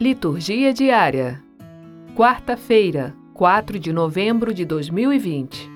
[0.00, 1.40] Liturgia diária.
[2.16, 5.70] Quarta-feira, 4 de novembro de 2020.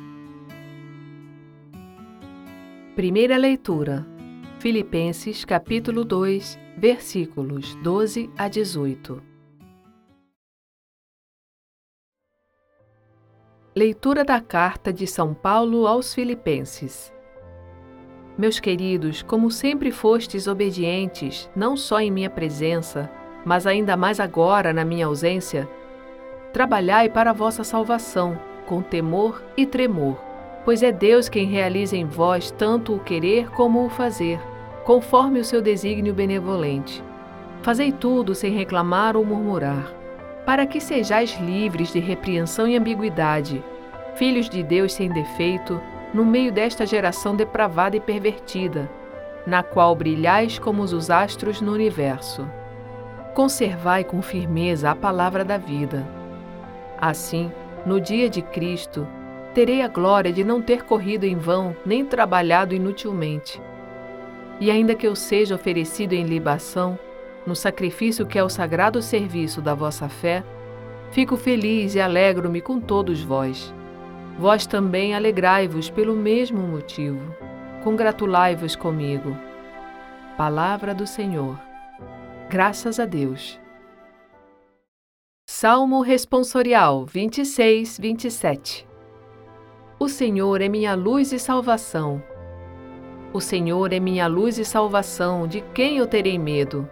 [2.96, 4.04] Primeira leitura.
[4.58, 9.22] Filipenses, capítulo 2, versículos 12 a 18.
[13.72, 17.12] Leitura da carta de São Paulo aos Filipenses.
[18.36, 23.08] Meus queridos, como sempre fostes obedientes, não só em minha presença,
[23.48, 25.66] mas ainda mais agora na minha ausência,
[26.52, 30.18] trabalhai para a vossa salvação, com temor e tremor,
[30.66, 34.38] pois é Deus quem realiza em vós tanto o querer como o fazer,
[34.84, 37.02] conforme o seu desígnio benevolente.
[37.62, 39.94] Fazei tudo sem reclamar ou murmurar,
[40.44, 43.64] para que sejais livres de repreensão e ambiguidade,
[44.16, 45.80] filhos de Deus sem defeito,
[46.12, 48.90] no meio desta geração depravada e pervertida,
[49.46, 52.46] na qual brilhais como os astros no universo.
[53.34, 56.06] Conservai com firmeza a palavra da vida.
[57.00, 57.52] Assim,
[57.86, 59.06] no dia de Cristo,
[59.54, 63.60] terei a glória de não ter corrido em vão nem trabalhado inutilmente.
[64.60, 66.98] E ainda que eu seja oferecido em libação,
[67.46, 70.42] no sacrifício que é o sagrado serviço da vossa fé,
[71.12, 73.72] fico feliz e alegro-me com todos vós.
[74.38, 77.34] Vós também alegrai-vos pelo mesmo motivo.
[77.82, 79.36] Congratulai-vos comigo.
[80.36, 81.67] Palavra do Senhor.
[82.50, 83.60] Graças a Deus.
[85.46, 88.88] Salmo Responsorial 26, 27
[90.00, 92.22] O Senhor é minha luz e salvação.
[93.34, 96.88] O Senhor é minha luz e salvação, de quem eu terei medo?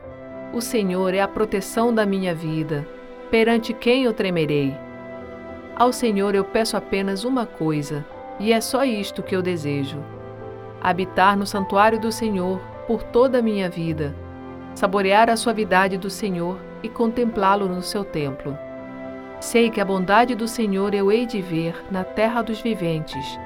[0.53, 2.87] O Senhor é a proteção da minha vida,
[3.31, 4.75] perante quem eu tremerei?
[5.75, 8.05] Ao Senhor eu peço apenas uma coisa,
[8.39, 10.05] e é só isto que eu desejo:
[10.83, 14.26] habitar no santuário do Senhor por toda a minha vida
[14.77, 18.57] saborear a suavidade do Senhor e contemplá-lo no seu templo.
[19.41, 23.39] Sei que a bondade do Senhor eu hei de ver na terra dos viventes.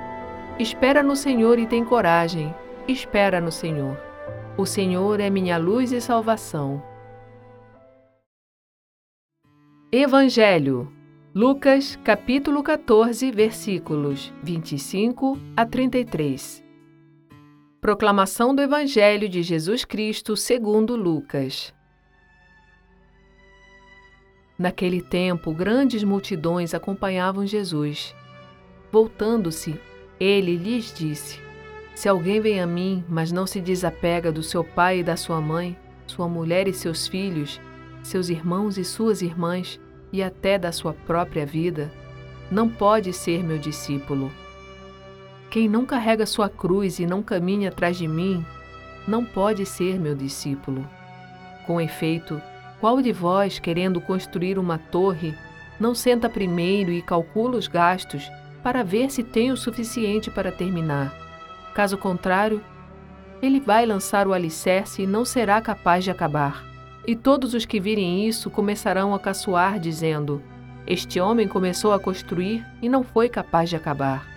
[0.58, 2.52] Espera no Senhor e tem coragem,
[2.86, 3.96] espera no Senhor.
[4.58, 6.82] O Senhor é minha luz e salvação.
[9.92, 10.92] Evangelho
[11.32, 16.69] Lucas capítulo 14 versículos 25 a 33
[17.80, 21.72] Proclamação do Evangelho de Jesus Cristo segundo Lucas.
[24.58, 28.14] Naquele tempo, grandes multidões acompanhavam Jesus.
[28.92, 29.80] Voltando-se,
[30.20, 31.40] ele lhes disse:
[31.94, 35.40] Se alguém vem a mim, mas não se desapega do seu pai e da sua
[35.40, 35.74] mãe,
[36.06, 37.58] sua mulher e seus filhos,
[38.02, 39.80] seus irmãos e suas irmãs,
[40.12, 41.90] e até da sua própria vida,
[42.50, 44.30] não pode ser meu discípulo.
[45.50, 48.46] Quem não carrega sua cruz e não caminha atrás de mim,
[49.06, 50.88] não pode ser meu discípulo.
[51.66, 52.40] Com efeito,
[52.80, 55.34] qual de vós, querendo construir uma torre,
[55.78, 58.30] não senta primeiro e calcula os gastos
[58.62, 61.12] para ver se tem o suficiente para terminar?
[61.74, 62.62] Caso contrário,
[63.42, 66.64] ele vai lançar o alicerce e não será capaz de acabar.
[67.04, 70.40] E todos os que virem isso começarão a caçoar, dizendo:
[70.86, 74.29] Este homem começou a construir e não foi capaz de acabar.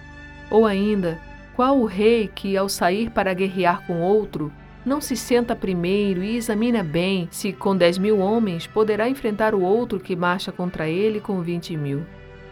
[0.53, 1.19] Ou ainda,
[1.55, 4.53] qual o rei que, ao sair para guerrear com outro,
[4.85, 9.63] não se senta primeiro e examina bem se, com dez mil homens, poderá enfrentar o
[9.63, 12.05] outro que marcha contra ele com vinte mil?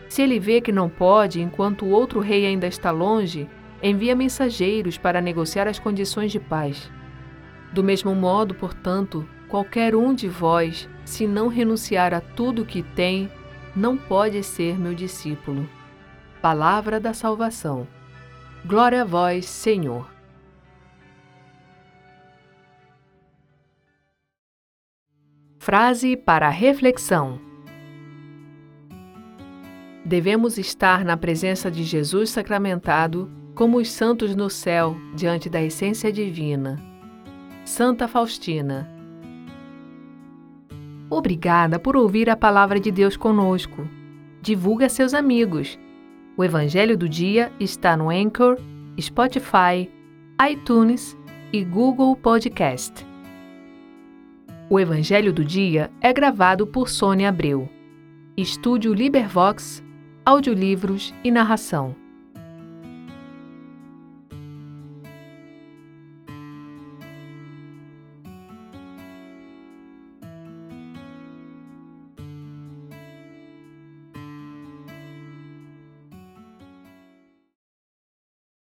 [0.10, 3.48] Se ele vê que não pode, enquanto o outro rei ainda está longe,
[3.84, 6.90] envia mensageiros para negociar as condições de paz.
[7.72, 12.82] Do mesmo modo, portanto, qualquer um de vós, se não renunciar a tudo o que
[12.82, 13.30] tem,
[13.76, 15.70] não pode ser meu discípulo.
[16.42, 17.88] Palavra da salvação.
[18.66, 20.12] Glória a vós, Senhor.
[25.60, 27.40] Frase para reflexão:
[30.04, 36.12] Devemos estar na presença de Jesus sacramentado como os santos no céu diante da essência
[36.12, 36.84] divina.
[37.64, 38.90] Santa Faustina.
[41.08, 43.88] Obrigada por ouvir a palavra de Deus conosco.
[44.42, 45.78] Divulgue a seus amigos
[46.42, 48.58] o Evangelho do Dia está no Anchor,
[49.00, 49.88] Spotify,
[50.52, 51.16] iTunes
[51.54, 53.06] e Google Podcast.
[54.68, 57.70] O Evangelho do Dia é gravado por Sônia Abreu.
[58.36, 59.84] Estúdio Libervox,
[60.26, 62.01] audiolivros e narração.